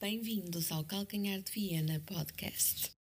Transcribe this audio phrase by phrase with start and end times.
[0.00, 2.97] Bem-vindos ao Calcanhar de Viena Podcast.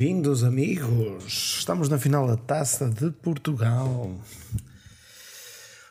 [0.00, 1.58] Bem-vindos, amigos.
[1.58, 4.18] Estamos na final da Taça de Portugal.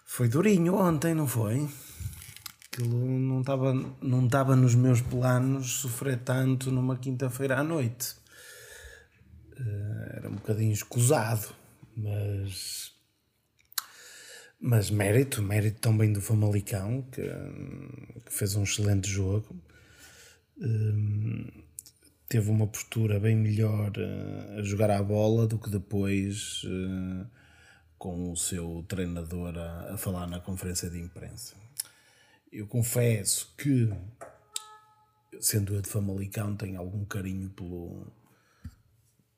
[0.04, 1.70] Foi durinho ontem, não foi?
[2.66, 3.72] Aquilo não estava
[4.02, 8.16] não estava nos meus planos sofrer tanto numa quinta-feira à noite.
[9.56, 11.50] Eh, era um bocadinho escusado,
[11.96, 12.92] mas
[14.60, 17.22] mas mérito, mérito também do Famalicão, que,
[18.26, 19.56] que fez um excelente jogo.
[20.58, 21.69] Um,
[22.30, 27.28] teve uma postura bem melhor uh, a jogar à bola do que depois uh,
[27.98, 31.56] com o seu treinador a, a, falar na conferência de imprensa.
[32.52, 33.90] Eu confesso que,
[35.42, 38.08] sendo eu de Famalicão, tenho algum carinho pelo,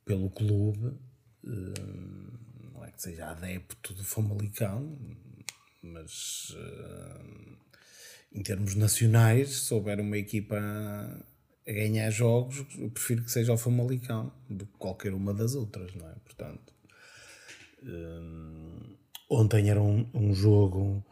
[0.04, 0.88] pelo clube,
[1.46, 4.98] uh, não é que seja adepto do Famalicão,
[5.82, 6.56] mas
[8.34, 10.58] em termos nacionais, se houver uma equipa
[11.72, 15.94] a ganhar jogos, eu prefiro que seja o Famalicão do que qualquer uma das outras,
[15.96, 16.14] não é?
[16.24, 16.74] Portanto,
[17.84, 18.96] um,
[19.30, 21.04] ontem era um, um, jogo,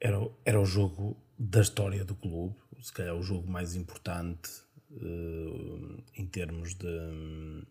[0.00, 4.50] era, era o jogo da história do clube, se calhar o jogo mais importante
[4.90, 7.66] uh, em termos de,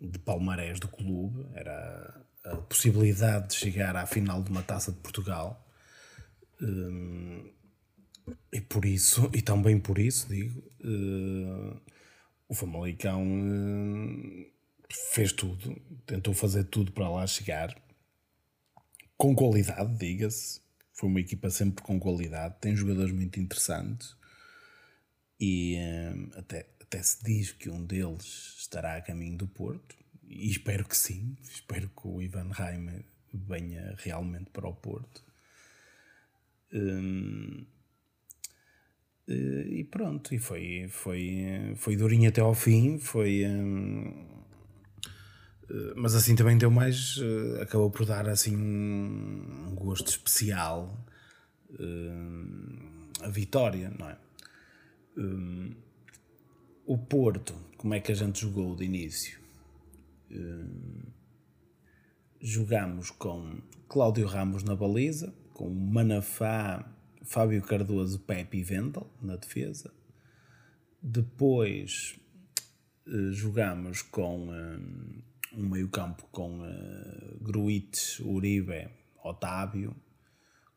[0.00, 4.98] de palmarés do clube, era a possibilidade de chegar à final de uma taça de
[4.98, 5.64] Portugal.
[6.60, 7.52] Um,
[8.52, 11.80] e por isso, e também por isso, digo, uh,
[12.48, 14.46] o Famalicão uh,
[15.12, 17.74] fez tudo, tentou fazer tudo para lá chegar,
[19.16, 20.60] com qualidade, diga-se.
[20.92, 24.16] Foi uma equipa sempre com qualidade, tem jogadores muito interessantes
[25.38, 29.94] e uh, até, até se diz que um deles estará a caminho do Porto,
[30.28, 35.24] e espero que sim, espero que o Ivan Reimer venha realmente para o Porto.
[39.28, 43.44] E pronto, e foi, foi, foi durinho até ao fim, foi.
[43.44, 44.24] Hum,
[45.68, 47.18] eh, mas assim também deu mais.
[47.20, 51.04] Eh, acabou por dar assim um gosto especial
[51.78, 54.18] hum, a vitória, não é?
[55.18, 55.74] Hum,
[56.86, 59.40] o Porto, como é que a gente jogou de início?
[62.40, 66.95] Jogamos com Cláudio Ramos na baliza, com Manafá
[67.26, 69.92] Fábio Cardoso, Pepe e Vendel na defesa.
[71.02, 72.18] Depois
[73.06, 78.88] uh, jogamos com um, um meio-campo com uh, Gruites, Uribe,
[79.22, 79.94] Otávio,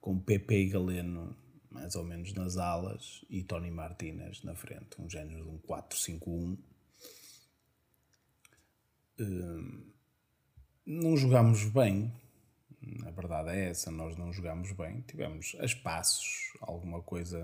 [0.02, 1.36] com Pepe e Galeno
[1.70, 6.58] mais ou menos nas alas e Tony Martínez na frente, um género de um 4-5-1.
[9.20, 9.90] Uh,
[10.86, 12.12] não jogámos bem,
[13.06, 17.44] a verdade é essa, nós não jogámos bem, tivemos a espaços alguma coisa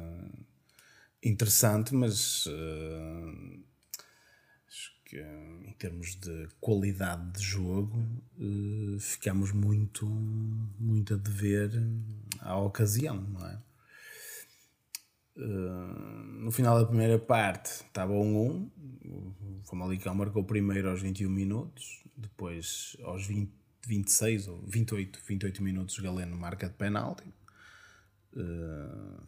[1.23, 3.63] interessante, mas uh,
[4.67, 7.97] acho que em termos de qualidade de jogo
[8.37, 11.71] uh, ficamos muito, muito a dever
[12.39, 13.61] à ocasião, não é?
[15.37, 18.71] Uh, no final da primeira parte estava um
[19.05, 23.51] 1, Famalicão marcou primeiro aos 21 minutos, depois aos 20,
[23.87, 27.23] 26 ou 28, 28 minutos Galeno marca de penalti.
[28.33, 29.25] Uh,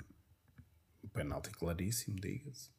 [1.13, 2.69] penalti claríssimo, diga-se.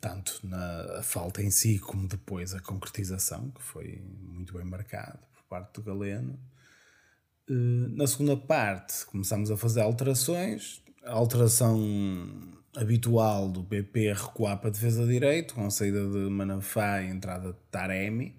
[0.00, 5.44] Tanto na falta em si como depois a concretização, que foi muito bem marcado por
[5.44, 6.38] parte do Galeno.
[7.48, 10.82] Uh, na segunda parte começámos a fazer alterações.
[11.04, 11.78] A alteração
[12.76, 17.52] habitual do PP recuar para a defesa direito, com a saída de Manafá e entrada
[17.52, 18.38] de Taremi.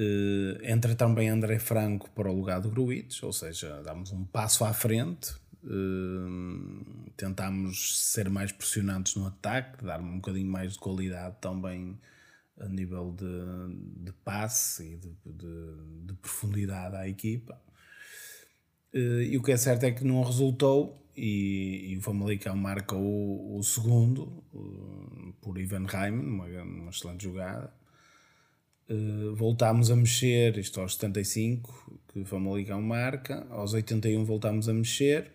[0.00, 4.64] Uh, entra também André Franco para o lugar do Gruites, ou seja, damos um passo
[4.64, 5.30] à frente,
[5.62, 12.00] uh, tentamos ser mais pressionantes no ataque, dar um bocadinho mais de qualidade também
[12.58, 17.60] a nível de, de passe e de, de, de profundidade à equipa.
[18.94, 22.96] Uh, e o que é certo é que não resultou e, e o Famalicão marca
[22.96, 24.42] o, o segundo
[25.42, 27.79] por Ivan Reimann, uma, uma excelente jogada.
[28.90, 34.74] Uh, voltámos a mexer, isto aos 75, que o Famalicão marca, aos 81 voltámos a
[34.74, 35.30] mexer,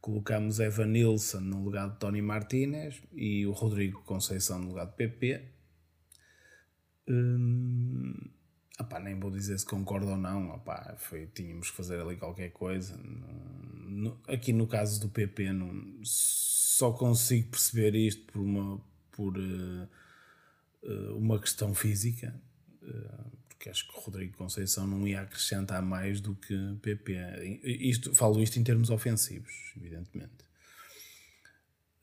[0.00, 4.94] colocámos Evan Nilsson no lugar de Tony Martinez e o Rodrigo Conceição no lugar de
[4.94, 5.44] PP.
[7.08, 8.14] Um,
[8.80, 12.50] opá, nem vou dizer se concordo ou não, opá, foi, tínhamos que fazer ali qualquer
[12.50, 12.98] coisa.
[12.98, 18.80] No, aqui no caso do PP, não, só consigo perceber isto por uma,
[19.12, 19.88] por, uh,
[20.82, 22.34] uh, uma questão física,
[23.48, 27.60] porque acho que o Rodrigo Conceição não ia acrescentar mais do que PP.
[27.62, 30.42] Isto, falo isto em termos ofensivos, evidentemente.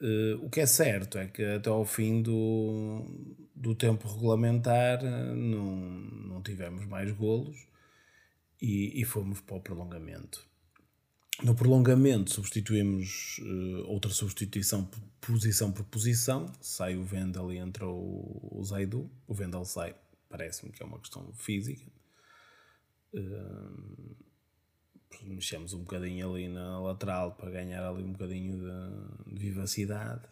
[0.02, 3.04] Uh, o que é certo é que até ao fim do,
[3.54, 7.58] do tempo regulamentar não, não tivemos mais golos
[8.62, 10.48] e, e fomos para o prolongamento.
[11.44, 14.90] No prolongamento substituímos uh, outra substituição
[15.20, 19.12] posição por posição, sai o Vendel e entra o, o Zaidu.
[19.28, 19.94] O Vendel sai,
[20.30, 21.92] parece-me que é uma questão física.
[23.14, 24.16] Uh,
[25.24, 30.28] mexemos um bocadinho ali na lateral para ganhar ali um bocadinho de, de vivacidade.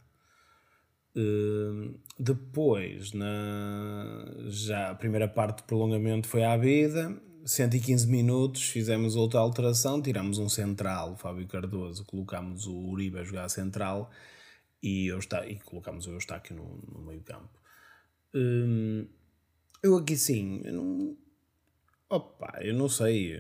[1.16, 9.16] Uh, depois, na, já a primeira parte do prolongamento foi à vida, 115 minutos, fizemos
[9.16, 14.12] outra alteração, tiramos um central, Fábio Cardoso, colocámos o Uribe a jogar central
[14.84, 17.50] e, eu está, e colocámos o Eustáquio no, no meio campo.
[18.36, 19.08] Uh,
[19.84, 21.18] eu aqui sim, eu não,
[22.10, 23.40] opa, eu não sei,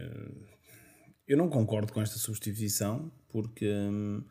[1.27, 4.23] eu não concordo com esta substituição porque hum,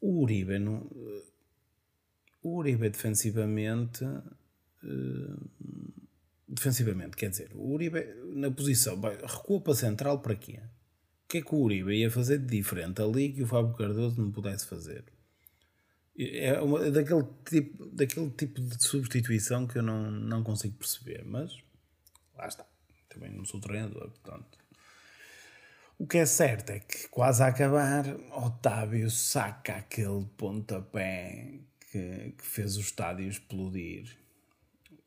[0.00, 0.90] o Uribe não,
[2.42, 4.04] o Uribe defensivamente
[4.84, 5.36] hum,
[6.48, 8.04] defensivamente, quer dizer, o Uribe
[8.34, 10.60] na posição recua para central para quê?
[11.24, 14.20] O que é que o Uribe ia fazer de diferente ali que o Fábio Cardoso
[14.20, 15.04] não pudesse fazer?
[16.18, 21.52] É uma, daquele, tipo, daquele tipo de substituição que eu não, não consigo perceber, mas
[22.34, 22.66] lá está.
[23.08, 24.58] Também não sou treinador, portanto.
[25.98, 31.60] O que é certo é que, quase a acabar, Otávio saca aquele pontapé
[31.90, 34.18] que, que fez o estádio explodir.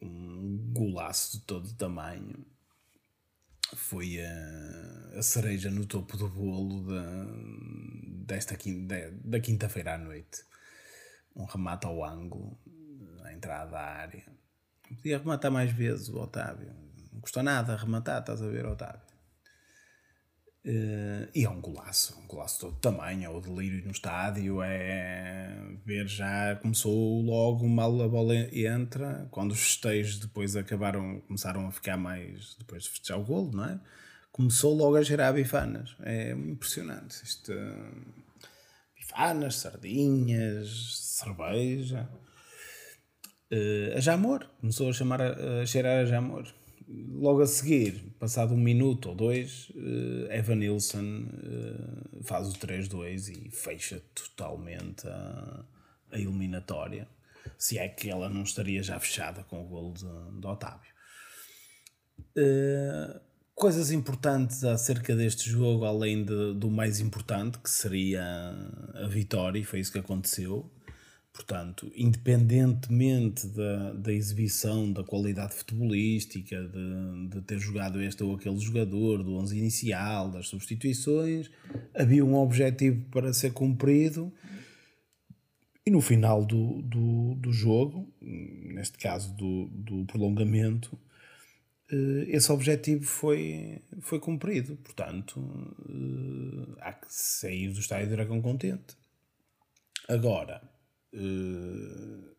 [0.01, 2.45] Um golaço de todo tamanho.
[3.75, 8.57] Foi a, a cereja no topo do bolo de, desta
[9.23, 10.43] da quinta-feira à noite.
[11.39, 12.59] Um remate ao ângulo,
[13.23, 14.25] à entrada da área.
[14.87, 16.75] Podia rematar mais vezes o Otávio.
[17.11, 19.09] Não custa nada rematar, estás a ver, Otávio.
[20.65, 25.55] Uh, e é um golaço, um golaço todo tamanho, é o delírio no estádio, é
[25.85, 31.71] ver já, começou logo mal a bola entra, quando os festejos depois acabaram, começaram a
[31.71, 33.79] ficar mais, depois de festejar o golo, não é?
[34.33, 37.53] Começou logo a gerar bifanas, é impressionante, isto,
[39.09, 42.09] bifanas, sardinhas, cerveja,
[43.51, 46.47] uh, a Jamor, começou a chamar, a, cheirar a Jamor,
[46.87, 53.29] logo a seguir, passado um minuto ou dois, uh, Evan Nilsson uh, faz o 3-2
[53.29, 55.65] e fecha totalmente a,
[56.11, 57.07] a, eliminatória.
[57.57, 60.91] Se é que ela não estaria já fechada com o golo de, de Otávio.
[62.37, 63.28] Uh,
[63.59, 68.23] coisas importantes acerca deste jogo, além de, do mais importante, que seria
[68.95, 70.71] a vitória, e foi isso que aconteceu.
[71.33, 78.57] Portanto, independentemente da, da exibição, da qualidade futebolística, de, de ter jogado este ou aquele
[78.57, 81.51] jogador, do 11 inicial, das substituições,
[81.93, 84.33] havia um objetivo para ser cumprido
[85.85, 90.97] e no final do, do, do jogo, neste caso do, do prolongamento,
[92.27, 94.75] esse objetivo foi, foi cumprido.
[94.77, 95.39] Portanto,
[95.89, 98.97] eh, há que sair do estádio Dragão contente.
[100.07, 100.61] Agora,
[101.13, 102.35] Uh,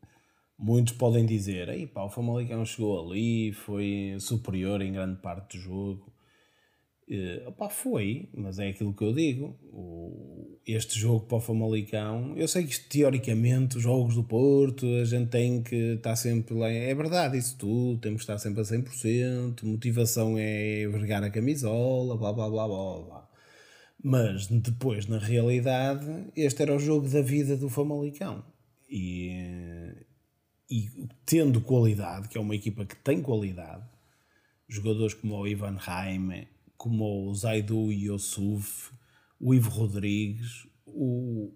[0.59, 5.63] muitos podem dizer: Ei, pá, o Famalicão chegou ali, foi superior em grande parte do
[5.63, 6.10] jogo.
[7.11, 9.59] Uh, opá, foi, mas é aquilo que eu digo.
[9.73, 14.87] O, este jogo para o Famalicão, eu sei que isto, teoricamente, os jogos do Porto,
[14.87, 16.71] a gente tem que estar sempre lá.
[16.71, 19.65] É verdade, isso tudo, temos que estar sempre a 100%.
[19.65, 23.29] Motivação é vergar a camisola, blá blá blá blá blá.
[24.03, 28.45] Mas depois, na realidade, este era o jogo da vida do Famalicão.
[28.89, 29.33] E,
[30.71, 30.89] e
[31.27, 33.85] tendo qualidade, que é uma equipa que tem qualidade,
[34.69, 36.47] jogadores como o Ivan Jaime
[36.81, 38.91] como o Zaidu Yosuf,
[39.39, 41.53] o Ivo Rodrigues, o.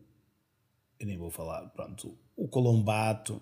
[1.00, 3.40] Eu nem vou falar, pronto, o Colombato.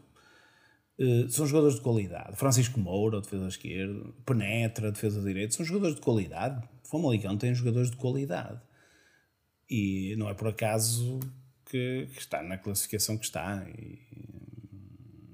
[0.97, 2.37] Uh, são jogadores de qualidade.
[2.37, 6.62] Francisco Moura, defesa esquerda, Penetra, defesa direita, são jogadores de qualidade.
[6.85, 8.61] Famalicão tem jogadores de qualidade.
[9.69, 11.19] E não é por acaso
[11.65, 13.69] que, que está na classificação que está.
[13.69, 13.99] E,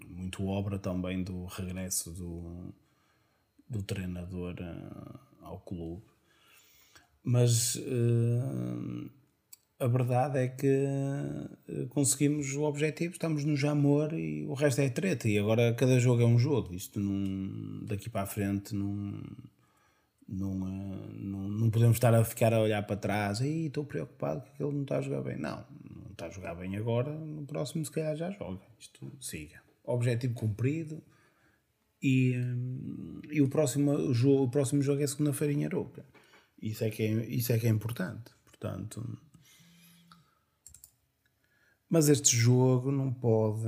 [0.08, 2.74] muito obra também do regresso do,
[3.68, 6.17] do treinador uh, ao clube.
[7.22, 9.10] Mas uh,
[9.80, 10.66] a verdade é que
[11.68, 15.28] eh, conseguimos o objetivo, estamos no Jamor e o resto é treta.
[15.28, 16.74] E agora cada jogo é um jogo.
[16.74, 19.22] Isto não, daqui para a frente não,
[20.28, 24.62] não, não, não podemos estar a ficar a olhar para trás e estou preocupado que
[24.62, 25.38] ele não está a jogar bem.
[25.38, 28.60] Não, não está a jogar bem agora, no próximo se calhar já joga.
[28.80, 29.62] Isto siga.
[29.84, 31.00] Objetivo cumprido.
[32.02, 32.34] E,
[33.30, 36.04] e o, próximo, jogo, o próximo jogo é segunda-feira em Arouca.
[36.60, 38.32] Isso é que é, isso é, que é importante.
[38.44, 39.18] Portanto,
[41.88, 43.64] mas este jogo não pode.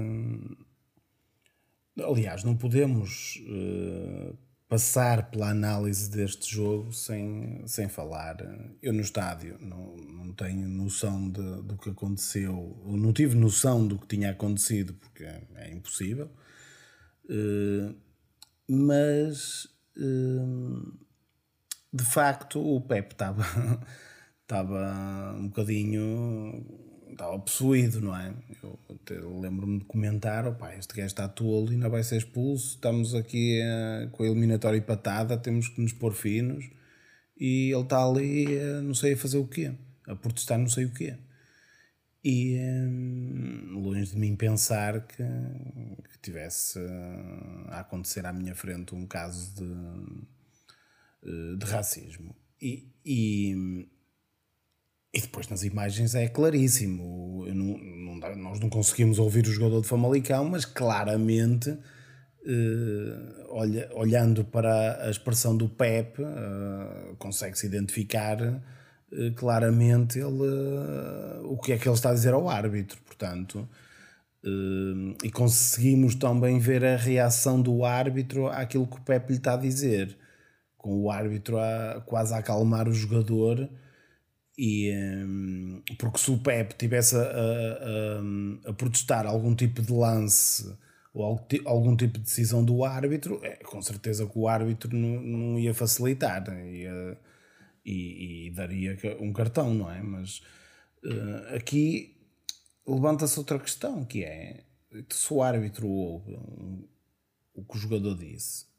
[1.98, 4.36] Aliás, não podemos uh,
[4.68, 8.36] passar pela análise deste jogo sem, sem falar.
[8.82, 13.98] Eu no estádio não, não tenho noção de, do que aconteceu, não tive noção do
[13.98, 16.30] que tinha acontecido, porque é impossível.
[17.24, 17.94] Uh,
[18.68, 19.64] mas.
[19.96, 21.09] Uh,
[21.92, 23.44] de facto o Pep estava
[24.42, 26.64] estava um bocadinho
[27.12, 28.34] estava possuído, não é?
[29.10, 33.14] Eu, lembro-me de comentar, opá, este gajo está tolo e não vai ser expulso, estamos
[33.14, 36.70] aqui uh, com a eliminatória empatada, temos que nos pôr finos
[37.36, 39.72] e ele está ali, uh, não sei a fazer o quê,
[40.06, 41.16] a protestar não sei o quê.
[42.22, 48.94] E um, longe de mim pensar que, que tivesse uh, a acontecer à minha frente
[48.94, 50.26] um caso de eh,
[51.22, 52.34] de racismo.
[52.60, 53.54] E, e,
[55.14, 57.46] e, depois nas imagens é claríssimo.
[57.46, 61.80] Não, não dá, nós não conseguimos ouvir o jogador de Famalicão, mas claramente, uh,
[63.48, 70.42] olha, olhando para a expressão do Pep, uh, consegue-se identificar uh, claramente ele,
[71.44, 73.00] o que é que ele está a dizer ao árbitro.
[73.06, 73.68] Portanto,
[75.22, 79.58] e conseguimos também ver a reação do árbitro àquilo que o Pep lhe está a
[79.58, 80.16] dizer
[80.80, 83.68] com o árbitro a quase a acalmar o jogador
[84.58, 90.74] e um, porque se o Pep tivesse a, a, a, protestar algum tipo de lance
[91.12, 95.58] ou algum tipo de decisão do árbitro, é, com certeza que o árbitro não, não
[95.58, 97.18] ia facilitar ia,
[97.84, 100.00] e, e, daria um cartão, não é?
[100.02, 100.38] Mas
[101.04, 102.16] uh, aqui
[102.86, 104.64] levanta-se outra questão que é
[105.08, 106.38] se o árbitro ouve
[107.54, 108.69] o que o jogador disse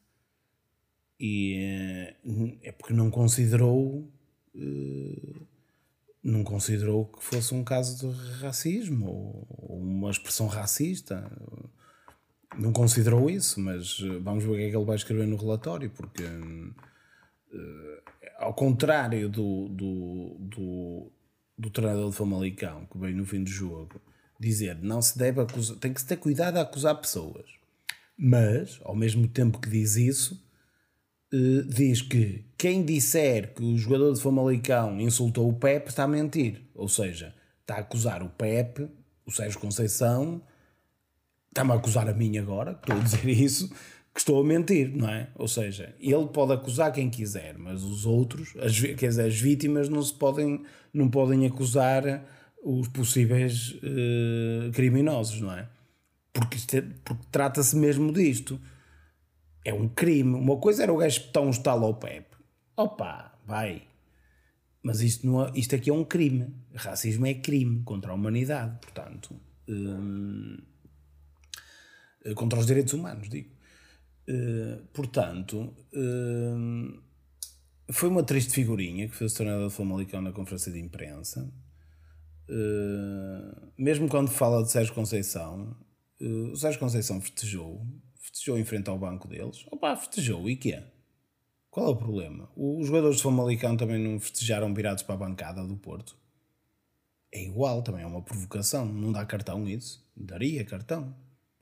[1.21, 2.15] e eh,
[2.63, 4.11] é porque não considerou
[4.55, 5.35] eh,
[6.23, 11.31] não considerou que fosse um caso de racismo ou uma expressão racista.
[12.57, 15.37] Não considerou isso mas eh, vamos ver o que é que ele vai escrever no
[15.37, 16.23] relatório porque
[18.39, 21.11] ao contrário do, do, do,
[21.55, 24.01] do treinador de Famalicão que veio no fim do jogo
[24.39, 27.45] dizer não se deve acusar tem que se ter cuidado a acusar pessoas.
[28.17, 30.50] Mas ao mesmo tempo que diz isso
[31.33, 36.07] uh, diz que quem disser que o jogador de Famalicão insultou o Pepe está a
[36.07, 36.61] mentir.
[36.75, 38.87] Ou seja, está a acusar o Pepe,
[39.25, 40.41] o Sérgio Conceição,
[41.49, 43.69] está-me a acusar a mim agora, que estou a dizer isso,
[44.13, 45.29] que estou a mentir, não é?
[45.35, 49.87] Ou seja, ele pode acusar quem quiser, mas os outros, as, quer dizer, as vítimas
[49.87, 52.23] não se podem, não podem acusar
[52.63, 55.67] os possíveis uh, criminosos, não é?
[56.33, 58.59] Porque, é, porque trata-se mesmo disto
[59.63, 60.35] é um crime.
[60.35, 62.35] Uma coisa era o gajo espetar um estalo ao Pepe.
[62.75, 63.83] Opa, vai.
[64.83, 66.53] Mas isto, não, é, isto aqui é um crime.
[66.73, 69.39] Racismo é crime contra a humanidade, portanto.
[69.67, 70.57] Hum,
[72.25, 73.49] eh, contra os direitos humanos, digo.
[74.29, 77.01] Uh, portanto, uh,
[77.91, 81.51] foi uma triste figurinha que fez o tornado de Famalicão na conferência de imprensa.
[82.49, 85.75] Uh, mesmo quando fala de Sérgio Conceição,
[86.21, 87.83] Uh, o Sérgio Conceição festejou,
[88.31, 89.65] festejou em frente ao banco deles.
[89.69, 90.81] Opa, festejou, e quê?
[91.69, 92.49] Qual é o problema?
[92.55, 96.17] Os jogadores de Famalicão também não festejaram virados para a bancada do Porto?
[97.31, 98.85] É igual, também é uma provocação.
[98.85, 100.05] Não dá cartão isso?
[100.15, 101.15] Daria cartão.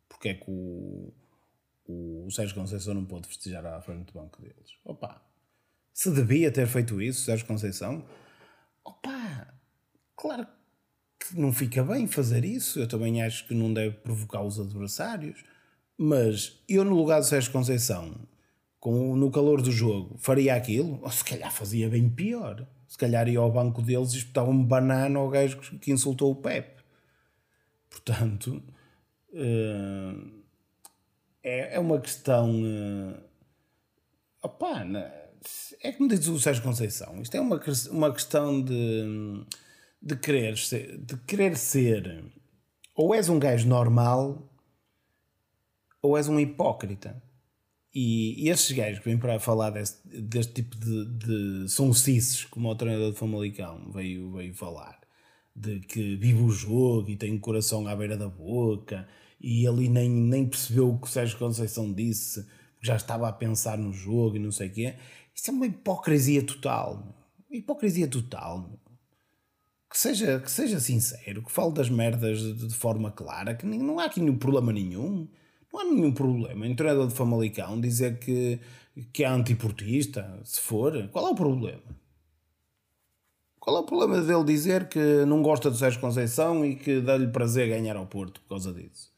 [0.07, 1.13] Porque é que o,
[1.85, 4.77] o, Sérgio Conceição não pôde festejar à frente do banco deles?
[4.83, 5.21] Opa,
[5.93, 8.03] se devia ter feito isso, Sérgio Conceição,
[8.83, 9.53] opa,
[10.15, 10.47] claro
[11.19, 12.79] que não fica bem fazer isso.
[12.79, 15.43] Eu também acho que não deve provocar os adversários.
[16.01, 18.15] Mas eu, no lugar do Sérgio Conceição,
[18.79, 20.97] com, no calor do jogo, faria aquilo?
[21.01, 22.65] Ou se calhar fazia bem pior.
[22.87, 26.35] Se calhar ia ao banco deles e espetava um banana ao gajo que insultou o
[26.37, 26.81] Pepe.
[27.89, 28.63] Portanto,
[29.33, 30.41] uh,
[31.43, 32.49] é, é uma questão.
[32.49, 33.21] Uh,
[34.41, 34.85] opá,
[35.83, 37.59] é como diz o Sérgio Conceição, isto é uma,
[37.91, 39.45] uma questão de,
[40.01, 42.23] de, querer ser, de querer ser
[42.95, 44.48] ou és um gajo normal
[46.01, 47.21] ou és um hipócrita.
[47.93, 52.75] E, e estes gajos que vêm para falar deste, tipo de, de sonsices, como o
[52.75, 54.99] treinador de Famalicão veio, veio falar,
[55.55, 59.07] de que vive o jogo e tem o coração à beira da boca,
[59.41, 62.45] e ali nem, nem percebeu o que o Sérgio Conceição disse,
[62.81, 64.95] já estava a pensar no jogo e não sei o quê.
[65.33, 67.15] Isso é uma hipocrisia total.
[67.49, 68.79] Uma hipocrisia total.
[69.89, 73.99] Que seja, que seja sincero, que fale das merdas de, de forma clara, que não
[73.99, 75.27] há aqui nenhum problema nenhum.
[75.71, 78.59] Não há nenhum problema em treinador de Famalicão dizer que,
[79.13, 81.07] que é antiportista, se for.
[81.09, 81.99] Qual é o problema?
[83.59, 87.27] Qual é o problema dele dizer que não gosta do Sérgio Conceição e que dá-lhe
[87.27, 89.13] prazer ganhar ao Porto por causa disso?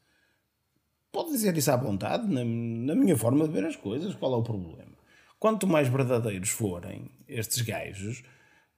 [1.10, 4.14] Pode dizer isso à vontade, na, na minha forma de ver as coisas.
[4.14, 4.92] Qual é o problema?
[5.38, 8.22] Quanto mais verdadeiros forem estes gajos,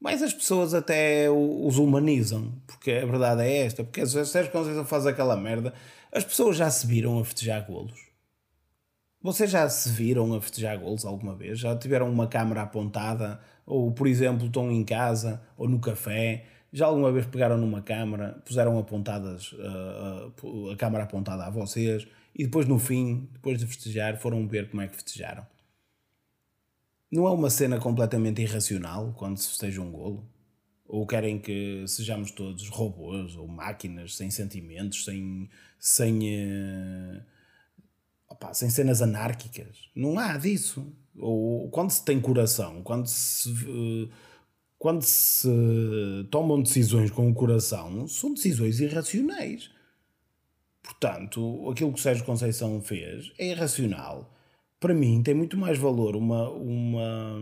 [0.00, 2.52] mais as pessoas até os humanizam.
[2.66, 3.82] Porque a verdade é esta.
[3.82, 5.72] Porque se o Sérgio Conceição faz aquela merda,
[6.14, 8.00] as pessoas já se viram a festejar golos?
[9.20, 11.58] Vocês já se viram a festejar golos alguma vez?
[11.58, 13.40] Já tiveram uma câmera apontada?
[13.66, 16.44] Ou, por exemplo, estão em casa ou no café?
[16.72, 22.44] Já alguma vez pegaram numa câmera, puseram apontadas, uh, a câmera apontada a vocês e
[22.44, 25.46] depois no fim, depois de festejar, foram ver como é que festejaram?
[27.10, 30.28] Não é uma cena completamente irracional quando se festeja um golo?
[30.86, 37.22] Ou querem que sejamos todos robôs ou máquinas sem sentimentos, sem, sem, uh,
[38.52, 39.88] sem cenas anárquicas?
[39.94, 40.86] Não há disso.
[41.16, 44.10] Ou quando se tem coração, quando se, uh,
[44.78, 45.48] quando se
[46.30, 49.70] tomam decisões com o coração, são decisões irracionais.
[50.82, 54.30] Portanto, aquilo que o Sérgio Conceição fez é irracional.
[54.78, 57.40] Para mim, tem muito mais valor uma, uma,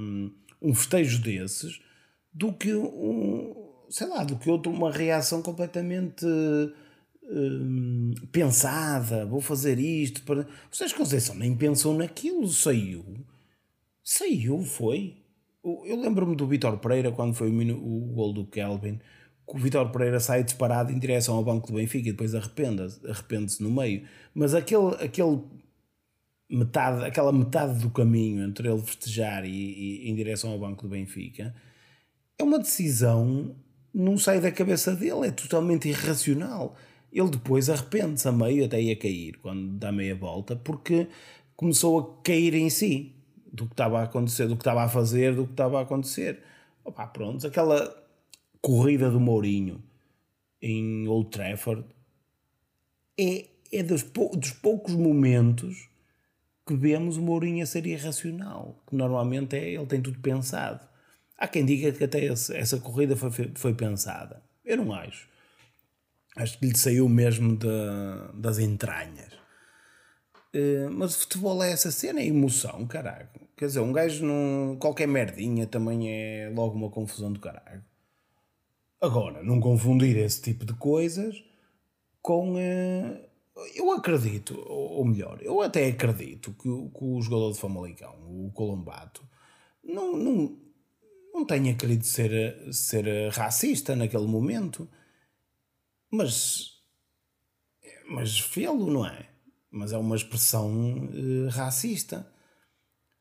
[0.63, 1.81] um festejo desses
[2.33, 3.55] do que um,
[3.91, 6.25] sei lá, do que outro, uma reação completamente
[7.25, 10.47] hum, pensada, vou fazer isto para.
[10.71, 13.05] Vocês Conceição nem pensou naquilo, saiu.
[14.03, 15.19] Saiu, foi.
[15.63, 18.99] Eu lembro-me do Vitor Pereira quando foi o, o gol do Kelvin,
[19.47, 23.07] que o Vitor Pereira sai disparado em direção ao banco do Benfica e depois arrepende-se
[23.07, 24.05] arrepende no meio.
[24.35, 25.41] Mas aquele, aquele
[26.51, 30.89] metade, aquela metade do caminho entre ele festejar e, e em direção ao banco do
[30.89, 31.55] Benfica
[32.39, 33.55] é uma decisão,
[33.93, 36.77] não sai da cabeça dele, é totalmente irracional.
[37.13, 41.09] Ele depois arrepende-se a meio, até ia cair, quando dá meia volta, porque
[41.55, 43.15] começou a cair em si
[43.53, 46.41] do que estava a acontecer, do que estava a fazer, do que estava a acontecer.
[46.85, 47.95] Opa, pronto, aquela
[48.61, 49.83] corrida do Mourinho
[50.61, 51.85] em Old Trafford
[53.19, 55.89] é, é dos, pou, dos poucos momentos
[56.67, 60.81] que vemos o Mourinho a ser irracional, que normalmente é, ele tem tudo pensado.
[61.43, 64.41] Há quem diga que até esse, essa corrida foi, foi pensada.
[64.65, 65.29] Eu não acho.
[66.37, 67.67] Acho que lhe saiu mesmo de,
[68.35, 69.33] das entranhas.
[70.55, 73.29] Uh, mas o futebol é essa cena, é emoção, caralho.
[73.57, 77.83] Quer dizer, um gajo, não, qualquer merdinha também é logo uma confusão do caralho.
[79.01, 81.43] Agora, não confundir esse tipo de coisas
[82.23, 82.53] com.
[82.53, 83.19] Uh,
[83.75, 89.29] eu acredito, ou melhor, eu até acredito que, que o jogador de Famalicão, o Colombato,
[89.83, 90.63] não, não,
[91.33, 94.89] não tenha querido ser, ser racista naquele momento,
[96.11, 96.73] mas,
[98.09, 99.29] mas fê-lo, não é?
[99.71, 102.31] Mas é uma expressão uh, racista.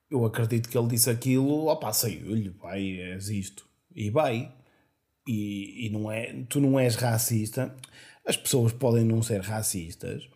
[0.10, 3.68] Eu acredito que ele disse aquilo, opá, saiu-lhe, vai, és isto.
[3.96, 4.54] E vai.
[5.26, 7.76] E, e não é, tu não és racista.
[8.26, 10.30] As pessoas podem não ser racistas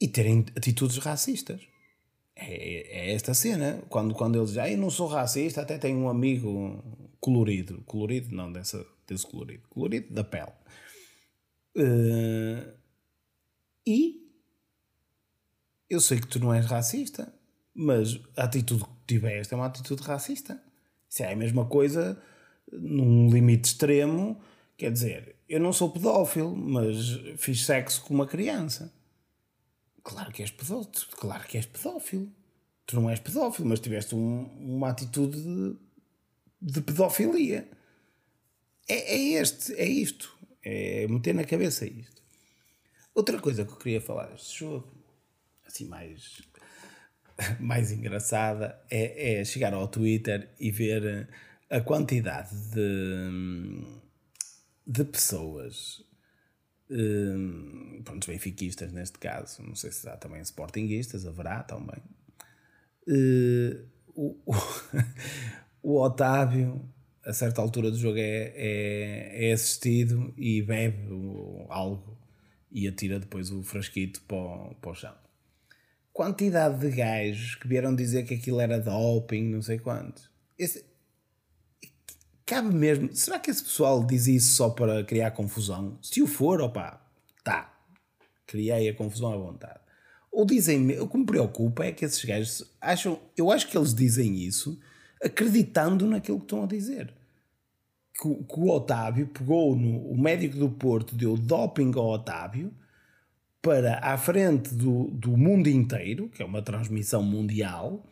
[0.00, 1.66] e terem atitudes racistas
[2.36, 3.82] é, é esta cena.
[3.88, 6.84] Quando, quando eles dizem, ah, eu não sou racista, até tenho um amigo
[7.18, 7.82] colorido.
[7.86, 9.66] Colorido, não, dessa, desse colorido.
[9.68, 10.52] Colorido da pele.
[11.76, 12.72] Uh,
[13.86, 14.26] e
[15.88, 17.32] eu sei que tu não és racista,
[17.74, 20.60] mas a atitude que tiveste é uma atitude racista.
[21.08, 22.20] Se é a mesma coisa,
[22.70, 24.40] num limite extremo,
[24.76, 26.96] quer dizer, eu não sou pedófilo, mas
[27.36, 28.92] fiz sexo com uma criança.
[30.06, 32.30] Claro que és pedófilo, claro que és pedófilo.
[32.86, 35.76] Tu não és pedófilo, mas tiveste um, uma atitude de,
[36.62, 37.68] de pedofilia.
[38.88, 40.32] É, é, este, é isto.
[40.62, 42.22] É meter na cabeça isto.
[43.12, 44.86] Outra coisa que eu queria falar deste jogo,
[45.66, 46.40] assim mais,
[47.58, 51.28] mais engraçada, é, é chegar ao Twitter e ver
[51.68, 53.82] a quantidade de,
[54.86, 56.05] de pessoas,
[56.90, 62.00] um, pronto, benfiquistas neste caso, não sei se há também sportinguistas, haverá também.
[63.08, 64.54] Uh, o, o,
[65.82, 66.88] o, Otávio,
[67.24, 71.08] a certa altura do jogo, é, é, é assistido e bebe
[71.68, 72.16] algo
[72.70, 75.14] e atira depois o frasquito para o, para o chão.
[76.12, 80.30] Quantidade de gajos que vieram dizer que aquilo era doping, não sei quantos.
[80.58, 80.84] Esse,
[82.46, 83.14] cabe mesmo.
[83.14, 85.98] Será que esse pessoal diz isso só para criar confusão?
[86.00, 87.04] Se o for, opá,
[87.44, 87.74] tá.
[88.46, 89.80] Criei a confusão à vontade.
[90.30, 93.92] Ou dizem, o que me preocupa é que esses gajos acham, eu acho que eles
[93.92, 94.78] dizem isso
[95.22, 97.12] acreditando naquilo que estão a dizer.
[98.20, 100.10] Que, que o Otávio pegou no.
[100.10, 102.72] O médico do Porto deu doping ao Otávio
[103.60, 108.06] para à frente do, do mundo inteiro, que é uma transmissão mundial,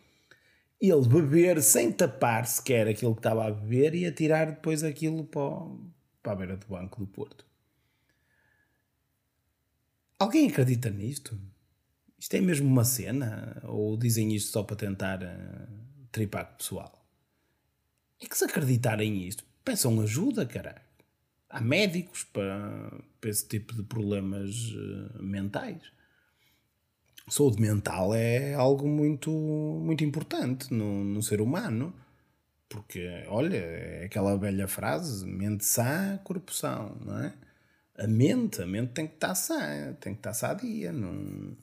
[0.81, 5.65] ele beber sem tapar sequer aquilo que estava a beber e atirar depois aquilo para,
[6.21, 7.45] para a beira do banco do Porto.
[10.19, 11.39] Alguém acredita nisto?
[12.17, 13.61] Isto é mesmo uma cena?
[13.65, 17.05] Ou dizem isto só para tentar uh, tripar o pessoal?
[18.21, 20.81] É que se acreditarem nisto, peçam ajuda, caralho.
[21.49, 25.95] Há médicos para, para esse tipo de problemas uh, mentais
[27.27, 31.93] saúde mental é algo muito, muito importante no, no ser humano.
[32.69, 37.33] Porque, olha, é aquela velha frase: mente sã, corpo são, não é?
[37.97, 40.91] A mente, a mente tem que estar sã, tem que estar sadia.
[40.91, 41.55] Não...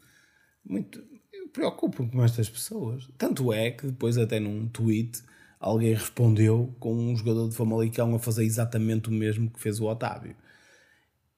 [0.64, 1.04] Muito...
[1.32, 3.08] Eu preocupo-me com estas pessoas.
[3.18, 5.22] Tanto é que depois, até num tweet,
[5.60, 9.86] alguém respondeu com um jogador de Famalicão a fazer exatamente o mesmo que fez o
[9.86, 10.36] Otávio.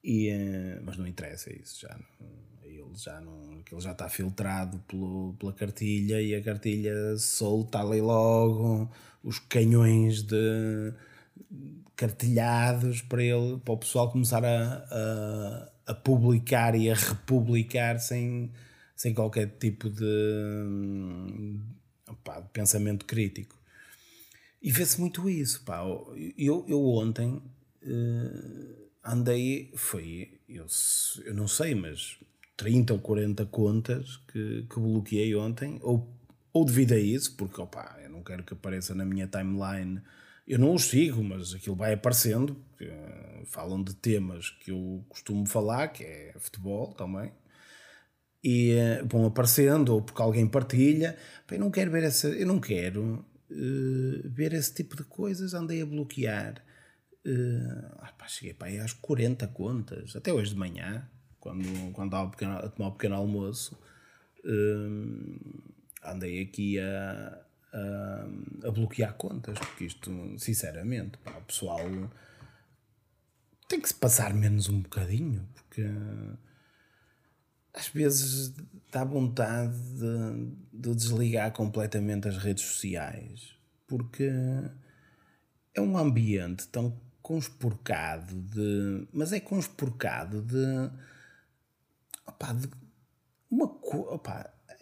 [0.03, 2.54] E, eh, mas não interessa isso, já não
[3.03, 8.89] já não, aquilo já está filtrado pelo, pela cartilha e a cartilha solta ali logo
[9.23, 10.93] os canhões de
[11.95, 18.51] cartilhados para ele, para o pessoal começar a, a, a publicar e a republicar sem,
[18.95, 20.03] sem qualquer tipo de,
[22.07, 23.57] opa, de pensamento crítico.
[24.61, 25.63] E vê-se muito isso.
[25.63, 25.83] Pá.
[26.37, 27.41] Eu, eu ontem
[27.83, 30.65] uh, andei, foi, eu,
[31.23, 32.17] eu não sei, mas
[32.57, 36.09] 30 ou 40 contas que, que bloqueei ontem, ou,
[36.53, 40.01] ou devido a isso, porque opa, eu não quero que apareça na minha timeline.
[40.47, 42.55] Eu não os sigo, mas aquilo vai aparecendo.
[42.69, 47.31] Porque, uh, falam de temas que eu costumo falar, que é futebol também.
[48.43, 51.17] E uh, vão aparecendo, ou porque alguém partilha.
[51.51, 52.27] eu não quero ver essa.
[52.29, 55.53] Eu não quero uh, ver esse tipo de coisas.
[55.53, 56.63] Andei a bloquear.
[57.25, 61.09] Uh, pá, cheguei para aí às 40 contas, até hoje de manhã
[61.45, 63.79] quando, quando estava pequeno, a tomar um pequeno almoço,
[64.43, 65.37] um,
[66.03, 71.79] andei aqui a, a, a, bloquear contas, porque isto, sinceramente, o pessoal
[73.67, 75.85] tem que se passar menos um bocadinho, porque
[77.71, 78.55] às vezes
[78.91, 83.53] dá vontade de, de desligar completamente as redes sociais,
[83.85, 84.31] porque
[85.75, 89.07] é um ambiente tão conspurcado de.
[89.13, 90.89] Mas é conspurcado de
[92.35, 92.69] opá, de,
[93.49, 93.67] uma,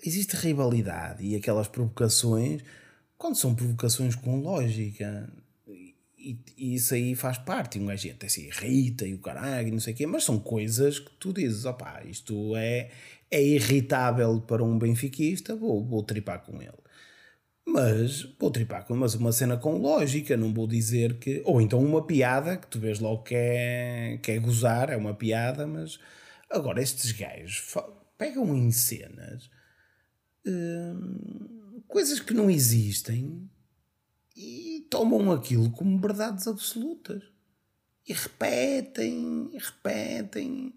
[0.06, 2.62] existe rivalidade e aquelas provocações,
[3.18, 5.32] quando são provocações com lógica,
[6.18, 9.80] e, e isso aí faz parte, um gajo até se irrita e o caralho, não
[9.80, 12.90] sei o quê, mas são coisas que tu dizes, opá, isto é,
[13.30, 16.84] é irritável para um benfiquista, vou, vou tripar com ele.
[17.66, 21.42] Mas vou tripar com mas uma cena com lógica, não vou dizer que.
[21.46, 25.14] Ou então uma piada que tu vês logo que é, que é gozar, é uma
[25.14, 25.98] piada, mas
[26.54, 27.74] Agora, estes gajos
[28.16, 29.50] pegam em cenas
[30.46, 33.50] hum, coisas que não existem
[34.38, 37.24] e tomam aquilo como verdades absolutas
[38.08, 40.76] e repetem, repetem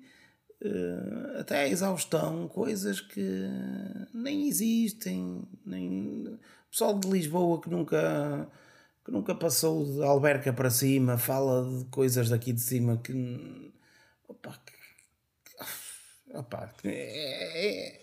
[0.65, 3.47] uh, até à exaustão coisas que
[4.15, 5.47] nem existem.
[5.65, 6.39] Nem...
[6.71, 8.51] Pessoal de Lisboa que nunca,
[9.05, 13.73] que nunca passou de Alberca para cima fala de coisas daqui de cima que,
[14.27, 14.76] opa, que
[16.37, 18.01] Opa, é, é,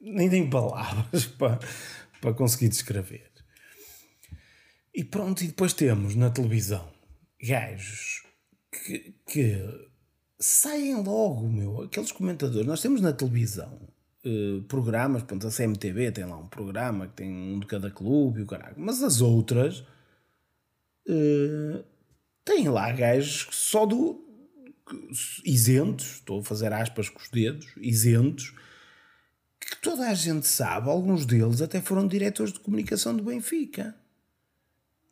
[0.00, 1.58] nem tenho palavras para,
[2.20, 3.30] para conseguir descrever.
[4.94, 6.90] E pronto, e depois temos na televisão
[7.42, 8.22] gajos
[8.70, 9.90] que, que
[10.38, 11.82] saem logo, meu.
[11.82, 13.88] Aqueles comentadores, nós temos na televisão
[14.24, 18.40] uh, programas, pronto, a CMTV tem lá um programa que tem um de cada clube
[18.40, 19.80] e o caralho, mas as outras
[21.08, 21.84] uh,
[22.44, 24.31] têm lá gajos só do
[25.44, 28.54] isentos, estou a fazer aspas com os dedos, isentos,
[29.60, 33.94] que toda a gente sabe, alguns deles até foram diretores de comunicação do Benfica.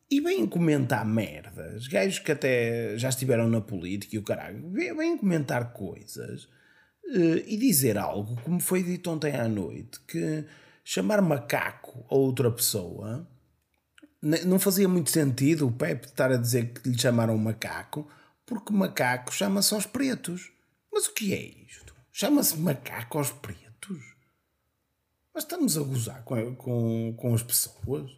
[0.09, 5.17] E vêm comentar merdas, gajos que até já estiveram na política e o caralho, vêm
[5.17, 10.43] comentar coisas uh, e dizer algo, como foi dito ontem à noite, que
[10.83, 13.25] chamar macaco a outra pessoa
[14.21, 18.07] não fazia muito sentido o Pepe estar a dizer que lhe chamaram macaco,
[18.51, 20.51] porque macaco chama-se aos pretos.
[20.91, 21.95] Mas o que é isto?
[22.11, 24.13] Chama-se macaco aos pretos?
[25.33, 28.11] Mas estamos a gozar com, com, com as pessoas?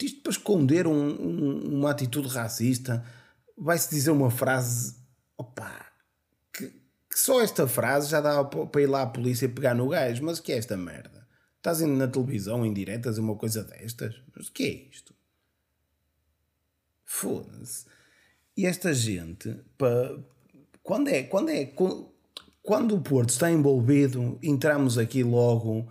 [0.00, 3.04] isto para esconder um, um, uma atitude racista,
[3.58, 4.94] vai-se dizer uma frase,
[5.36, 5.84] opa,
[6.52, 10.22] que, que, só esta frase já dá para ir lá à polícia pegar no gajo,
[10.22, 11.26] mas o que é esta merda?
[11.56, 14.14] Estás indo na televisão em diretas uma coisa destas?
[14.36, 15.12] Mas o que é isto?
[17.04, 17.95] Foda-se.
[18.56, 20.18] E esta gente, para,
[20.82, 21.66] quando é, quando é,
[22.66, 25.86] quando o Porto está envolvido, entramos aqui logo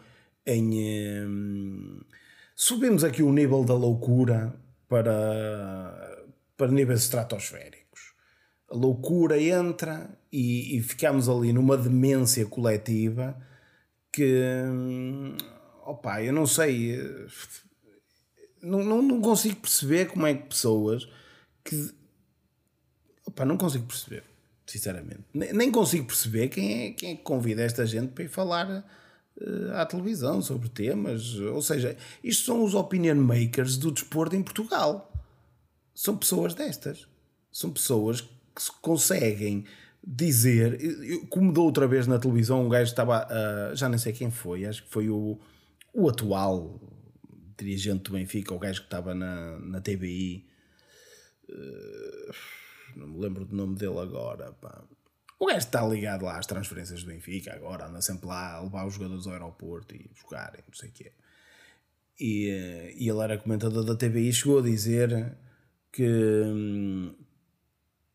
[0.45, 1.23] em.
[1.25, 2.01] Hum,
[2.55, 4.53] subimos aqui o nível da loucura
[4.89, 6.25] para,
[6.57, 8.13] para níveis estratosféricos.
[8.69, 13.37] A loucura entra e, e ficamos ali numa demência coletiva
[14.11, 14.41] que.
[15.85, 16.99] Opa, eu não sei.
[18.61, 21.07] Não, não, não consigo perceber como é que pessoas
[21.63, 21.93] que.
[23.25, 24.23] Opa, não consigo perceber,
[24.65, 25.23] sinceramente.
[25.33, 28.85] Nem, consigo perceber quem é, quem é que convida esta gente para ir falar
[29.41, 31.35] eh, à televisão sobre temas.
[31.35, 35.11] Ou seja, isto são os opinion makers do desporto em Portugal.
[35.93, 37.07] São pessoas destas.
[37.51, 39.65] São pessoas que se conseguem
[40.05, 40.79] dizer,
[41.29, 44.65] como da outra vez na televisão, um gajo estava, uh, já nem sei quem foi,
[44.65, 45.39] acho que foi o,
[45.93, 46.79] o atual
[47.57, 50.45] dirigente do Benfica, o gajo que estava na, na TBI,
[51.49, 52.35] uh, eh,
[52.95, 54.83] não me lembro do nome dele agora, pá.
[55.37, 58.87] O gajo está ligado lá às transferências do Benfica agora, anda sempre lá a levar
[58.87, 61.11] os jogadores ao aeroporto e buscarem, não sei o quê.
[62.19, 65.35] E, eh, e ele era comentador da TVI e chegou a dizer
[65.91, 66.07] que,
[66.45, 67.13] hum,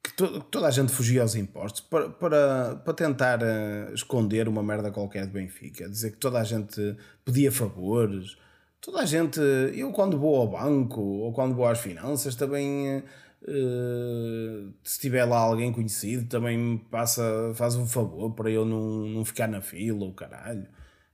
[0.02, 4.62] que, to, toda a gente fugia aos impostos para, para, para tentar uh, esconder uma
[4.62, 5.88] merda qualquer de Benfica.
[5.88, 8.36] Dizer que toda a gente pedia favores.
[8.80, 9.38] Toda a gente,
[9.74, 13.04] eu quando vou ao banco ou quando vou às finanças também
[13.42, 19.06] uh, se tiver lá alguém conhecido, também me passa, faz um favor para eu não,
[19.06, 20.66] não ficar na fila ou caralho.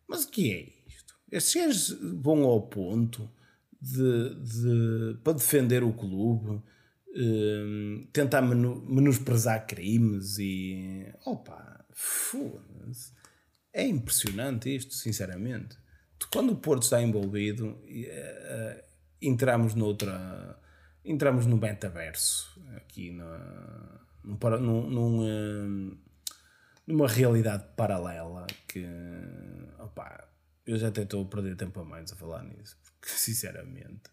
[0.09, 1.15] Mas o que é isto?
[1.31, 3.31] Estes gajos vão ao ponto
[3.81, 11.13] de, de, para defender o clube, uh, tentar menu, menosprezar crimes e.
[11.25, 13.13] opa, foda-se.
[13.73, 15.77] É impressionante isto, sinceramente.
[16.33, 18.83] Quando o Porto está envolvido, uh,
[19.21, 20.59] entramos noutra
[21.07, 25.97] entramos no metaverso, aqui na, num, num, eh,
[26.87, 28.85] numa realidade paralela que
[29.79, 30.29] opa,
[30.67, 34.11] eu já até estou a perder tempo a mais a falar nisso, porque sinceramente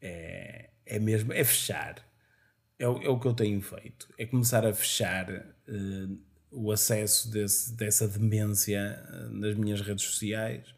[0.00, 2.06] é, é mesmo, é fechar.
[2.78, 6.18] É o, é o que eu tenho feito, é começar a fechar uh,
[6.52, 10.72] o acesso desse, dessa demência uh, nas minhas redes sociais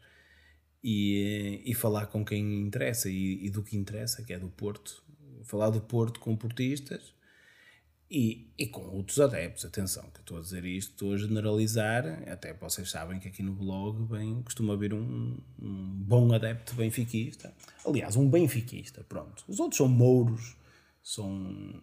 [0.83, 5.03] e, e falar com quem interessa e, e do que interessa, que é do Porto,
[5.43, 7.13] falar do Porto com portistas
[8.11, 9.63] e, e com outros adeptos.
[9.63, 13.41] Atenção, que eu estou a dizer isto, estou a generalizar, até vocês sabem que aqui
[13.41, 17.53] no blog bem, costuma haver um, um bom adepto benfiquista.
[17.85, 19.45] Aliás, um benfiquista, pronto.
[19.47, 20.57] Os outros são mouros,
[21.01, 21.81] são,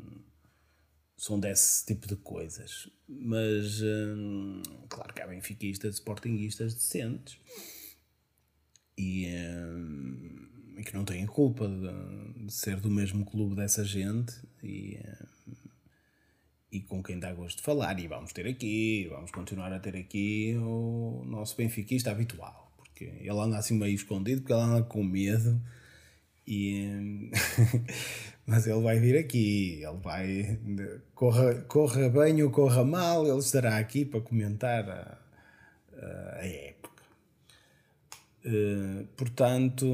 [1.17, 2.91] são desse tipo de coisas.
[3.09, 7.39] Mas, hum, claro que há benfiquistas, sportinguistas decentes.
[8.99, 9.27] E...
[9.29, 15.27] Hum, que não têm culpa de, de, ser do mesmo clube dessa gente e, eh,
[16.73, 17.99] e com quem dá gosto de falar.
[17.99, 23.31] E vamos ter aqui, vamos continuar a ter aqui o nosso benfiquista habitual, porque ele
[23.31, 25.61] anda assim meio escondido, porque ele anda com medo.
[26.47, 27.31] E,
[28.47, 30.59] mas ele vai vir aqui, ele vai,
[31.15, 35.19] corra, corra bem ou corra mal, ele estará aqui para comentar a,
[36.39, 37.03] a época.
[38.45, 39.85] Uh, portanto,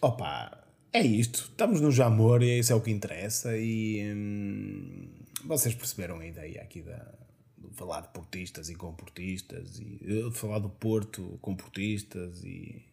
[0.00, 1.48] Opa, é isto.
[1.50, 3.56] Estamos no Jamor e isso é o que interessa.
[3.56, 5.08] E hum,
[5.44, 7.14] vocês perceberam a ideia aqui da,
[7.76, 12.84] falar de portistas e com portistas, e de falar do Porto com portistas e,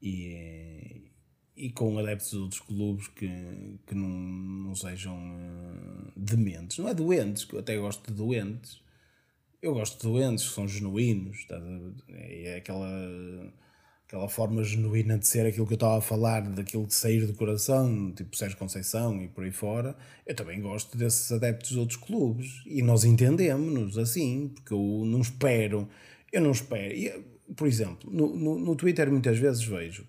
[0.00, 1.10] e,
[1.56, 6.78] e com adeptos de outros clubes que, que não, não sejam uh, dementes.
[6.78, 8.80] Não é doentes, que eu até gosto de doentes.
[9.60, 11.44] Eu gosto de doentes que são genuínos.
[11.46, 11.60] Tá?
[12.08, 12.88] É aquela,
[14.12, 17.32] aquela forma genuína de ser aquilo que eu estava a falar, daquilo de sair do
[17.32, 19.96] coração, tipo Sérgio Conceição e por aí fora.
[20.26, 22.62] Eu também gosto desses adeptos de outros clubes.
[22.66, 25.88] E nós entendemos-nos assim, porque eu não espero.
[26.30, 26.94] Eu não espero.
[26.94, 27.10] E,
[27.56, 30.06] por exemplo, no, no, no Twitter muitas vezes vejo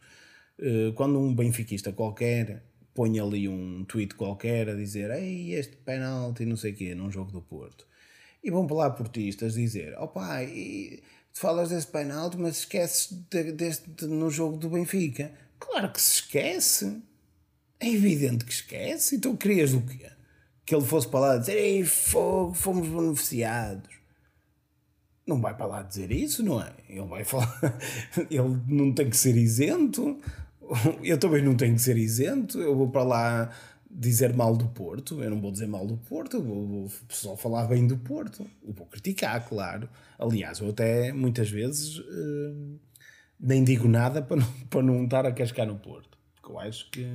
[0.59, 2.61] eh, quando um benfiquista qualquer
[2.93, 7.09] põe ali um tweet qualquer a dizer ei, este penalti, não sei o quê, num
[7.09, 7.87] jogo do Porto.
[8.43, 10.99] E vão para lá portistas dizer, ó oh, pai,
[11.33, 15.31] tu falas desse penalti, mas esqueces de, deste no jogo do Benfica.
[15.59, 17.01] Claro que se esquece.
[17.79, 19.15] É evidente que esquece.
[19.15, 20.11] Então querias o quê?
[20.65, 23.89] Que ele fosse para lá dizer, ei, fogo, fomos beneficiados.
[25.25, 26.73] Não vai para lá dizer isso, não é?
[26.87, 27.79] Ele vai falar.
[28.29, 30.19] ele não tem que ser isento
[31.03, 33.51] eu também não tenho que ser isento, eu vou para lá
[33.95, 37.67] dizer mal do Porto, eu não vou dizer mal do Porto, vou, vou só falar
[37.67, 39.87] bem do Porto, eu vou criticar, claro.
[40.17, 42.79] Aliás, eu até muitas vezes uh,
[43.39, 46.89] nem digo nada para não, para não estar a cascar no Porto, porque eu acho
[46.89, 47.05] que,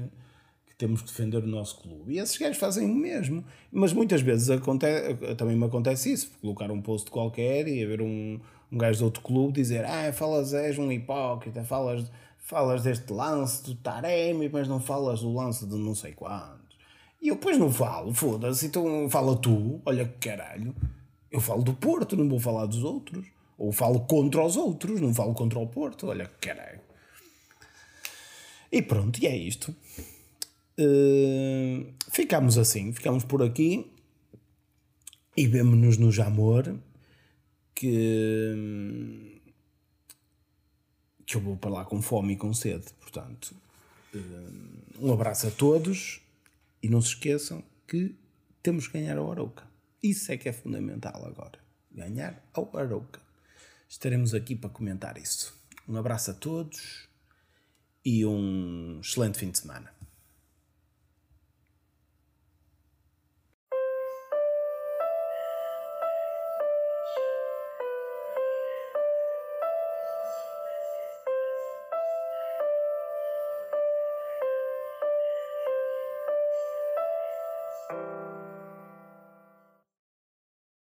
[0.67, 2.15] que temos que defender o nosso clube.
[2.15, 6.71] E esses gajos fazem o mesmo, mas muitas vezes acontece, também me acontece isso, colocar
[6.71, 8.39] um post qualquer e haver um,
[8.71, 12.09] um gajo de outro clube dizer ah, falas, és um hipócrita, falas
[12.49, 16.58] falas deste lance do Taremi, mas não falas do lance de não sei quantos.
[17.21, 20.75] E eu depois não falo, foda-se, então fala tu, olha que caralho.
[21.31, 23.27] Eu falo do Porto, não vou falar dos outros.
[23.59, 26.81] Ou falo contra os outros, não falo contra o Porto, olha que caralho.
[28.71, 29.75] E pronto, e é isto.
[30.79, 33.91] Uh, ficamos assim, ficamos por aqui
[35.37, 36.73] e vemo-nos no Jamor
[37.75, 39.39] que
[41.27, 42.87] que eu vou para lá com fome e com sede.
[43.01, 43.55] Portanto,
[44.15, 44.19] eh,
[44.99, 46.23] um abraço a todos
[46.83, 48.15] e não se esqueçam que
[48.63, 49.67] temos que ganhar ao Arouca.
[50.03, 51.59] Isso é que é fundamental agora.
[51.91, 53.21] Ganhar ao Arouca.
[53.89, 55.59] Estaremos aqui para comentar isso.
[55.89, 57.09] Um abraço a todos
[58.05, 59.98] e um excelente fim de semana.